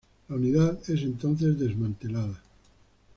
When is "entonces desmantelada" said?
1.03-2.41